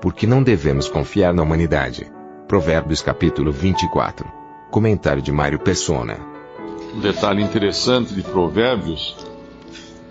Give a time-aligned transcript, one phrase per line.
[0.00, 2.10] Porque não devemos confiar na humanidade.
[2.46, 4.26] Provérbios capítulo 24.
[4.70, 6.18] Comentário de Mário Persona.
[6.94, 9.16] Um detalhe interessante de Provérbios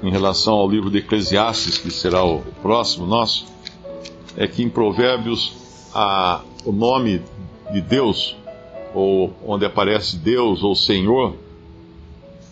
[0.02, 3.46] em relação ao livro de Eclesiastes, que será o próximo nosso,
[4.36, 7.22] é que em Provérbios a, o nome
[7.72, 8.36] de Deus,
[8.94, 11.36] ou onde aparece Deus ou Senhor,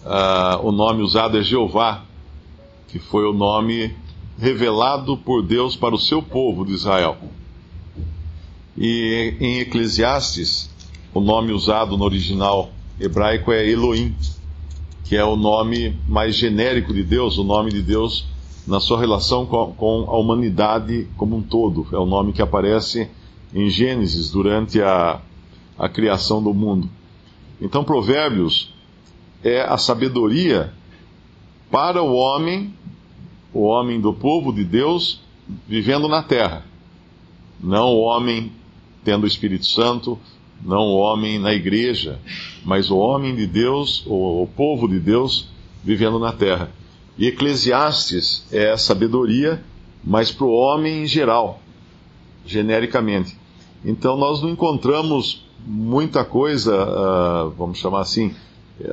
[0.05, 2.03] ah, o nome usado é Jeová,
[2.87, 3.95] que foi o nome
[4.37, 7.17] revelado por Deus para o seu povo de Israel.
[8.77, 10.70] E em Eclesiastes,
[11.13, 14.15] o nome usado no original hebraico é Elohim,
[15.03, 18.25] que é o nome mais genérico de Deus, o nome de Deus
[18.65, 21.85] na sua relação com, a humanidade como um todo.
[21.91, 23.09] É o nome que aparece
[23.53, 25.21] em Gênesis durante a,
[25.77, 26.90] a criação do mundo.
[27.62, 28.73] Então, Provérbios
[29.43, 30.73] é a sabedoria
[31.70, 32.73] para o homem,
[33.54, 35.21] o homem do povo de Deus,
[35.68, 36.65] vivendo na terra.
[37.62, 38.51] Não o homem
[39.04, 40.18] tendo o Espírito Santo,
[40.63, 42.20] não o homem na igreja,
[42.63, 45.49] mas o homem de Deus, o, povo de Deus,
[45.84, 46.71] vivendo na terra.
[47.18, 49.63] E Eclesiastes é sabedoria,
[50.04, 51.62] mas para o homem em geral,
[52.46, 53.37] genericamente.
[53.84, 58.34] Então nós não encontramos muita coisa, uh, vamos chamar assim,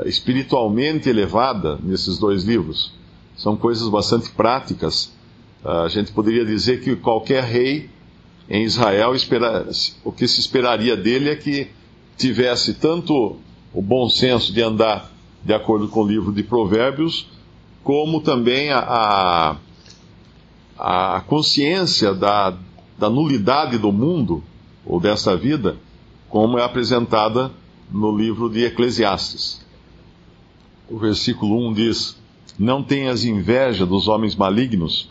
[0.05, 2.93] espiritualmente elevada nesses dois livros.
[3.41, 5.11] São coisas bastante práticas.
[5.65, 7.89] Uh, a gente poderia dizer que qualquer rei
[8.51, 9.67] em Israel, espera,
[10.05, 11.69] o que se esperaria dele é que
[12.19, 13.39] tivesse tanto
[13.73, 15.11] o bom senso de andar
[15.43, 17.29] de acordo com o livro de Provérbios,
[17.83, 19.57] como também a,
[20.79, 22.55] a, a consciência da,
[22.99, 24.45] da nulidade do mundo
[24.85, 25.79] ou desta vida,
[26.29, 27.51] como é apresentada
[27.91, 29.65] no livro de Eclesiastes.
[30.91, 32.20] O versículo 1 diz:
[32.59, 35.09] Não tenhas inveja dos homens malignos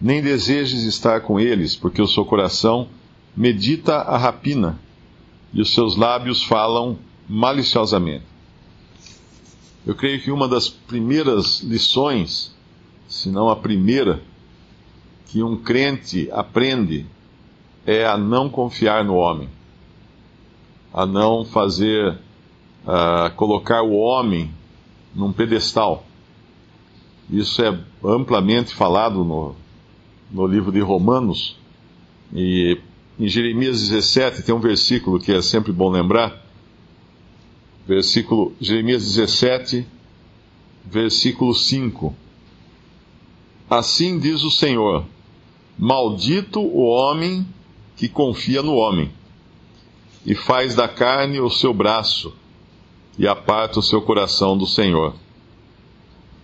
[0.00, 2.88] nem desejes estar com eles, porque o seu coração
[3.36, 4.78] medita a rapina
[5.52, 6.98] e os seus lábios falam
[7.28, 8.24] maliciosamente.
[9.86, 12.54] Eu creio que uma das primeiras lições,
[13.08, 14.22] se não a primeira,
[15.28, 17.06] que um crente aprende
[17.86, 19.48] é a não confiar no homem,
[20.92, 24.50] a não fazer, uh, colocar o homem
[25.14, 26.04] num pedestal.
[27.30, 29.54] Isso é amplamente falado no,
[30.30, 31.56] no livro de Romanos,
[32.32, 32.78] e
[33.18, 36.42] em Jeremias 17 tem um versículo que é sempre bom lembrar.
[37.86, 39.86] Versículo, Jeremias 17,
[40.84, 42.14] versículo 5.
[43.70, 45.04] Assim diz o Senhor:
[45.78, 47.46] Maldito o homem
[47.96, 49.10] que confia no homem,
[50.26, 52.34] e faz da carne o seu braço,
[53.18, 55.14] e aparta o seu coração do Senhor.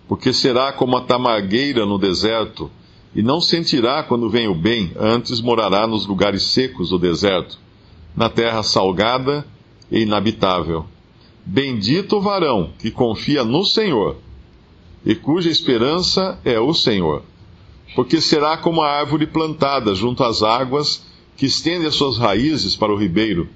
[0.07, 2.69] Porque será como a tamargueira no deserto,
[3.13, 7.57] e não sentirá quando vem o bem, antes morará nos lugares secos do deserto,
[8.15, 9.45] na terra salgada
[9.91, 10.85] e inabitável.
[11.45, 14.17] Bendito o varão que confia no Senhor,
[15.05, 17.23] e cuja esperança é o Senhor.
[17.95, 21.03] Porque será como a árvore plantada junto às águas,
[21.35, 23.49] que estende as suas raízes para o ribeiro,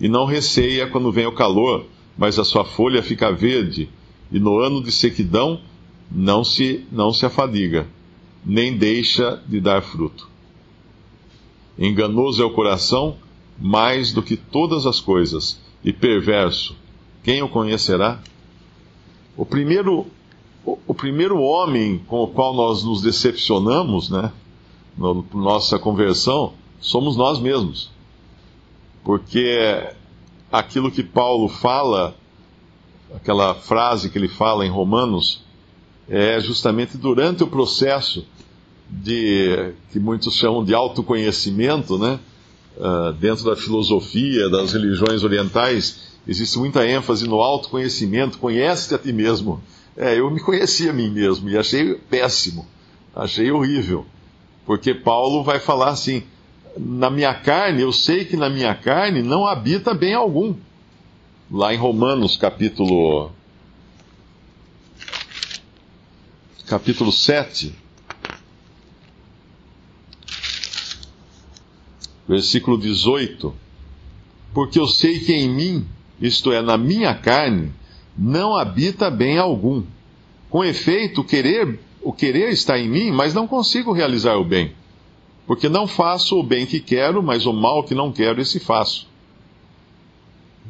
[0.00, 1.86] e não receia quando vem o calor,
[2.16, 3.88] mas a sua folha fica verde,
[4.30, 5.60] e no ano de sequidão
[6.10, 7.86] não se, não se afadiga
[8.44, 10.28] nem deixa de dar fruto.
[11.78, 13.16] Enganoso é o coração
[13.58, 16.76] mais do que todas as coisas, e perverso.
[17.22, 18.20] Quem o conhecerá?
[19.36, 20.06] O primeiro,
[20.64, 24.32] o, o primeiro homem com o qual nós nos decepcionamos, né,
[24.96, 27.90] na no, nossa conversão, somos nós mesmos.
[29.04, 29.92] Porque
[30.50, 32.16] aquilo que Paulo fala,
[33.14, 35.44] aquela frase que ele fala em Romanos,
[36.08, 38.24] é justamente durante o processo
[38.88, 42.18] de que muitos chamam de autoconhecimento, né?
[42.76, 48.38] Uh, dentro da filosofia, das religiões orientais, existe muita ênfase no autoconhecimento.
[48.38, 49.60] Conhece-te a ti mesmo.
[49.96, 52.64] É, eu me conheci a mim mesmo e achei péssimo,
[53.14, 54.06] achei horrível,
[54.64, 56.22] porque Paulo vai falar assim:
[56.76, 60.54] na minha carne, eu sei que na minha carne não habita bem algum.
[61.50, 63.32] Lá em Romanos, capítulo
[66.68, 67.74] capítulo 7,
[72.28, 73.54] versículo 18:
[74.52, 75.86] Porque eu sei que em mim,
[76.20, 77.72] isto é, na minha carne,
[78.16, 79.82] não habita bem algum.
[80.50, 84.72] Com efeito, o querer, o querer está em mim, mas não consigo realizar o bem.
[85.46, 89.08] Porque não faço o bem que quero, mas o mal que não quero, esse faço.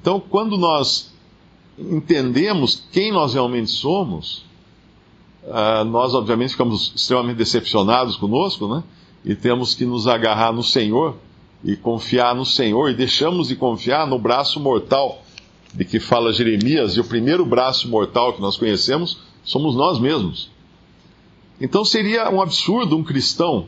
[0.01, 1.13] Então, quando nós
[1.77, 4.48] entendemos quem nós realmente somos,
[5.49, 8.83] uh, nós obviamente ficamos extremamente decepcionados conosco, né?
[9.25, 11.17] E temos que nos agarrar no Senhor
[11.65, 15.23] e confiar no Senhor, e deixamos de confiar no braço mortal
[15.75, 20.51] de que fala Jeremias, e o primeiro braço mortal que nós conhecemos somos nós mesmos.
[21.61, 23.67] Então seria um absurdo um cristão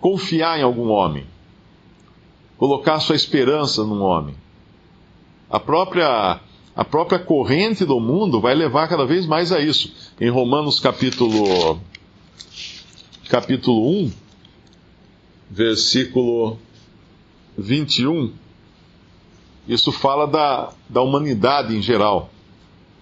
[0.00, 1.26] confiar em algum homem,
[2.56, 4.34] colocar sua esperança num homem.
[5.48, 6.40] A própria,
[6.78, 9.92] a própria corrente do mundo vai levar cada vez mais a isso.
[10.20, 11.80] Em Romanos capítulo,
[13.28, 14.12] capítulo 1,
[15.50, 16.56] versículo
[17.58, 18.32] 21,
[19.66, 22.30] isso fala da, da humanidade em geral.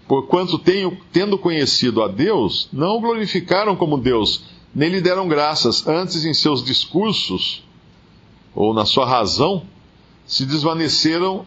[0.09, 4.45] Porquanto tenho, tendo conhecido a Deus, não o glorificaram como Deus,
[4.75, 7.63] nem lhe deram graças, antes em seus discursos,
[8.55, 9.65] ou na sua razão,
[10.27, 11.45] se desvaneceram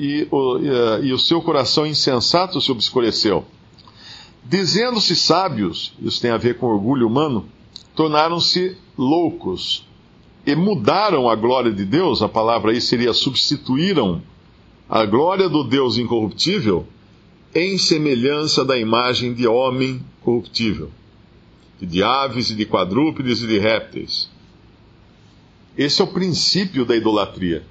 [0.00, 3.44] e o, e, e o seu coração insensato se obscureceu.
[4.42, 7.46] Dizendo-se sábios, isso tem a ver com orgulho humano,
[7.94, 9.86] tornaram-se loucos
[10.46, 14.22] e mudaram a glória de Deus, a palavra aí seria substituíram
[14.88, 16.86] a glória do Deus incorruptível
[17.54, 20.90] em semelhança da imagem de homem corruptível,
[21.78, 24.30] de aves e de quadrúpedes e de répteis.
[25.76, 27.64] Esse é o princípio da idolatria.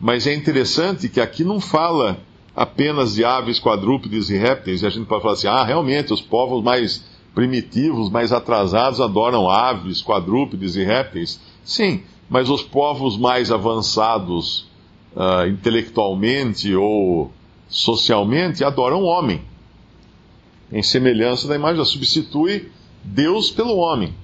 [0.00, 2.18] Mas é interessante que aqui não fala
[2.54, 6.20] apenas de aves, quadrúpedes e répteis, e a gente pode falar assim: ah, realmente, os
[6.20, 7.04] povos mais
[7.34, 11.40] primitivos, mais atrasados adoram aves, quadrúpedes e répteis.
[11.64, 14.66] Sim, mas os povos mais avançados
[15.14, 17.30] uh, intelectualmente ou
[17.68, 19.42] socialmente adoram o homem,
[20.72, 22.70] em semelhança da imagem, substitui
[23.04, 24.14] Deus pelo homem.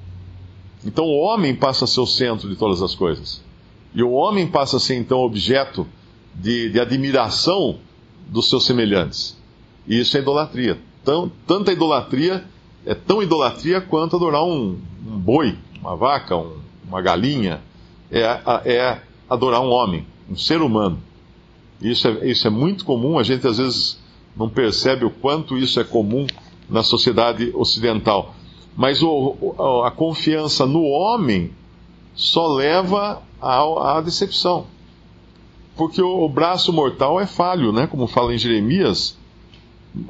[0.85, 3.43] Então o homem passa a ser o centro de todas as coisas.
[3.95, 5.87] E o homem passa a ser então objeto
[6.35, 7.79] de, de admiração
[8.27, 9.37] dos seus semelhantes.
[9.87, 10.79] E isso é idolatria.
[11.05, 12.45] Tão, tanta idolatria
[12.87, 16.57] é tão idolatria quanto adorar um, um boi, uma vaca, um,
[16.87, 17.61] uma galinha,
[18.11, 18.23] é,
[18.65, 20.99] é adorar um homem, um ser humano.
[21.81, 23.99] Isso é, isso é muito comum, a gente às vezes
[24.37, 26.27] não percebe o quanto isso é comum
[26.69, 28.35] na sociedade ocidental.
[28.77, 31.51] Mas o, a confiança no homem
[32.15, 34.67] só leva à, à decepção.
[35.77, 37.87] Porque o, o, braço mortal é falho, né?
[37.87, 39.17] como fala em Jeremias.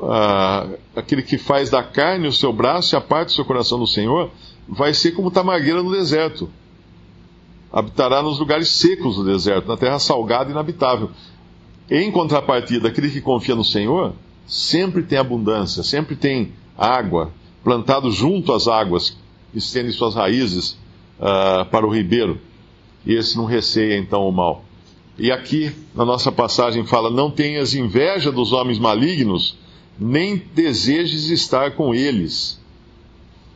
[0.00, 3.79] Ah, aquele que faz da carne o seu braço e a parte do seu coração
[3.79, 4.31] do Senhor,
[4.69, 6.49] vai ser como tamargueira no deserto
[7.73, 11.11] habitará nos lugares secos do deserto, na terra salgada e inabitável.
[11.90, 14.12] Em contrapartida, aquele que confia no Senhor
[14.46, 17.32] sempre tem abundância, sempre tem água,
[17.64, 19.17] plantado junto às águas,
[19.55, 20.73] estende suas raízes
[21.19, 22.38] uh, para o ribeiro.
[23.04, 24.64] E esse não receia então o mal.
[25.19, 29.56] E aqui, na nossa passagem, fala: Não tenhas inveja dos homens malignos,
[29.99, 32.60] nem desejes estar com eles,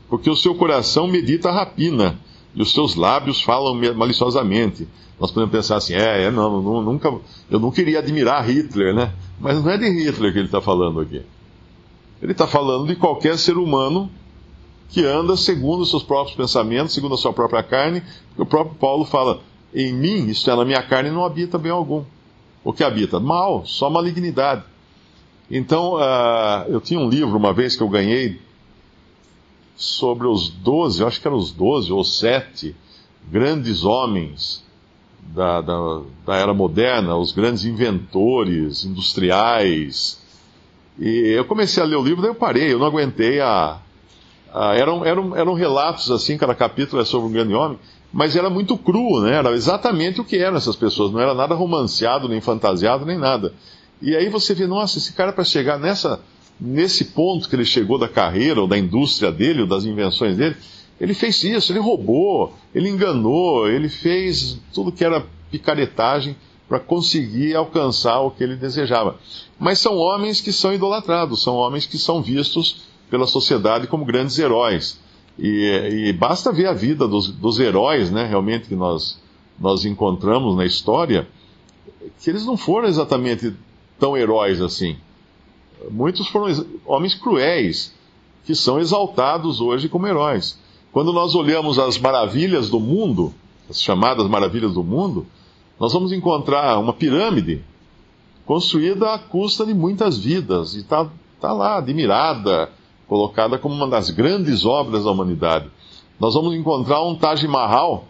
[0.08, 2.19] porque o seu coração medita a rapina
[2.54, 4.88] e os seus lábios falam maliciosamente.
[5.18, 7.09] Nós podemos pensar assim, é, é não, não, nunca,
[7.50, 9.12] eu não queria admirar Hitler, né?
[9.40, 11.23] Mas não é de Hitler que ele está falando aqui.
[12.20, 14.11] Ele está falando de qualquer ser humano
[14.88, 18.02] que anda segundo os seus próprios pensamentos, segundo a sua própria carne.
[18.37, 19.40] O próprio Paulo fala,
[19.75, 22.05] em mim, isto é, na minha carne, não habita bem algum.
[22.64, 23.21] O que habita?
[23.21, 24.64] Mal, só malignidade.
[25.50, 28.40] Então, uh, eu tinha um livro uma vez que eu ganhei
[29.76, 32.75] sobre os doze, acho que eram os doze ou sete
[33.31, 34.64] grandes homens
[35.21, 40.21] da, da, da, era moderna, os grandes inventores industriais.
[40.99, 43.81] E eu comecei a ler o livro, daí eu parei, eu não aguentei a.
[44.52, 47.78] a eram, eram, eram relatos assim, cada capítulo é sobre um grande homem,
[48.12, 49.34] mas era muito cru, né?
[49.34, 53.52] Era exatamente o que eram essas pessoas, não era nada romanceado, nem fantasiado, nem nada.
[54.00, 56.20] E aí você vê, nossa, esse cara para chegar nessa
[56.58, 60.56] nesse ponto que ele chegou da carreira, ou da indústria dele, ou das invenções dele,
[60.98, 66.34] ele fez isso, ele roubou, ele enganou, ele fez tudo que era picaretagem
[66.68, 69.16] para conseguir alcançar o que ele desejava.
[69.58, 74.38] Mas são homens que são idolatrados, são homens que são vistos pela sociedade como grandes
[74.38, 75.00] heróis.
[75.38, 79.20] E, e basta ver a vida dos, dos heróis, né, realmente, que nós,
[79.58, 81.28] nós encontramos na história,
[82.20, 83.52] que eles não foram exatamente
[83.98, 84.96] tão heróis assim.
[85.90, 87.94] Muitos foram homens cruéis,
[88.44, 90.58] que são exaltados hoje como heróis.
[90.92, 93.34] Quando nós olhamos as maravilhas do mundo,
[93.68, 95.26] as chamadas maravilhas do mundo,
[95.78, 97.62] nós vamos encontrar uma pirâmide
[98.46, 101.10] construída à custa de muitas vidas, e está
[101.40, 102.70] tá lá, admirada,
[103.08, 105.70] colocada como uma das grandes obras da humanidade.
[106.18, 108.06] Nós vamos encontrar um Taj Mahal,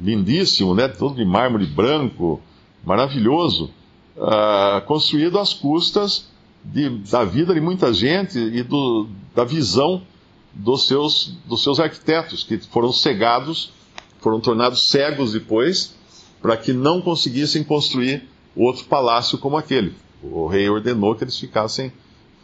[0.00, 0.88] lindíssimo, né?
[0.88, 2.40] todo de mármore branco,
[2.84, 3.70] maravilhoso,
[4.16, 6.28] uh, construído às custas
[6.64, 10.02] de, da vida de muita gente e do, da visão
[10.52, 13.72] dos seus, dos seus arquitetos, que foram cegados,
[14.20, 15.94] foram tornados cegos depois,
[16.40, 19.94] para que não conseguissem construir outro palácio como aquele.
[20.22, 21.92] O rei ordenou que eles ficassem,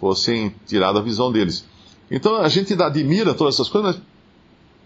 [0.00, 1.64] fossem tirados a visão deles.
[2.10, 4.02] Então a gente admira todas essas coisas, mas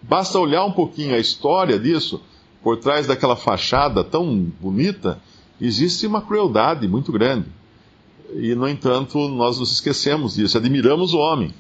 [0.03, 2.21] basta olhar um pouquinho a história disso,
[2.63, 5.21] por trás daquela fachada tão bonita,
[5.61, 7.47] existe uma crueldade muito grande.
[8.35, 11.55] E, no entanto, nós nos esquecemos disso, admiramos o homem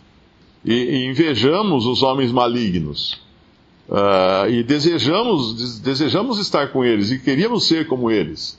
[0.64, 3.22] e, e invejamos os homens malignos.
[3.86, 8.58] Uh, e desejamos, desejamos estar com eles e queríamos ser como eles.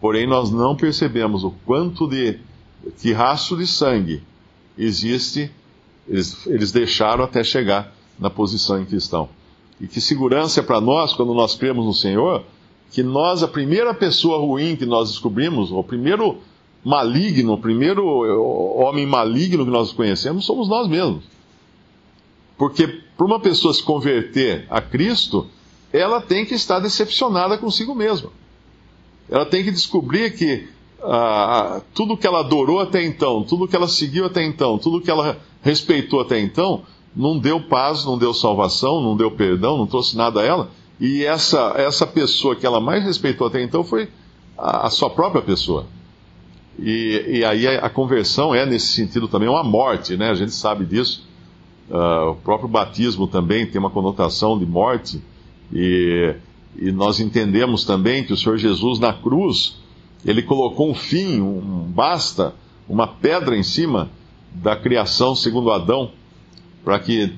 [0.00, 2.38] Porém, nós não percebemos o quanto de
[3.00, 4.22] que rastro de sangue
[4.76, 5.50] existe,
[6.08, 9.28] eles, eles deixaram até chegar na posição em que estão.
[9.80, 12.44] E que segurança é para nós, quando nós cremos no Senhor,
[12.90, 16.38] que nós, a primeira pessoa ruim que nós descobrimos, o primeiro
[16.84, 18.06] maligno, o primeiro
[18.78, 21.24] homem maligno que nós conhecemos, somos nós mesmos.
[22.56, 22.86] Porque
[23.16, 25.48] para uma pessoa se converter a Cristo,
[25.92, 28.30] ela tem que estar decepcionada consigo mesma.
[29.28, 30.68] Ela tem que descobrir que
[31.92, 35.38] tudo que ela adorou até então, tudo que ela seguiu até então, tudo que ela
[35.62, 36.82] respeitou até então,
[37.14, 40.70] não deu paz, não deu salvação, não deu perdão, não trouxe nada a ela.
[41.00, 44.08] E essa, essa pessoa que ela mais respeitou até então foi
[44.56, 45.86] a, a sua própria pessoa.
[46.78, 50.30] E, e aí a, a, conversão é, nesse sentido, também uma morte, né?
[50.30, 51.26] A gente sabe disso.
[51.88, 55.22] Uh, o próprio batismo também tem uma conotação de morte.
[55.72, 56.34] E
[56.76, 59.76] e nós entendemos também que o Senhor Jesus na cruz,
[60.24, 62.54] ele colocou um fim, um basta,
[62.88, 64.10] uma pedra em cima
[64.52, 66.10] da criação segundo Adão,
[66.84, 67.32] para que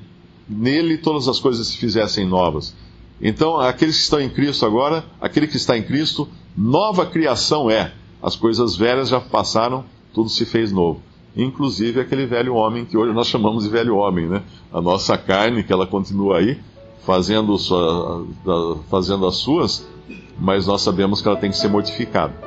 [0.47, 2.75] nele todas as coisas se fizessem novas.
[3.21, 7.91] Então, aqueles que estão em Cristo agora, aquele que está em Cristo, nova criação é.
[8.21, 11.01] As coisas velhas já passaram, tudo se fez novo.
[11.35, 14.43] Inclusive aquele velho homem que hoje nós chamamos de velho homem, né?
[14.71, 16.59] A nossa carne, que ela continua aí,
[17.05, 18.25] fazendo, sua,
[18.89, 19.87] fazendo as suas,
[20.39, 22.46] mas nós sabemos que ela tem que ser mortificada.